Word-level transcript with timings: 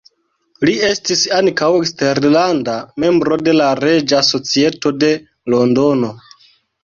Li 0.67 0.71
estis 0.85 1.19
ankaŭ 1.39 1.67
eskterlanda 1.81 2.77
membro 3.03 3.37
de 3.49 3.55
la 3.57 3.67
Reĝa 3.81 4.23
Societo 4.31 4.93
de 5.05 5.11
Londono. 5.55 6.11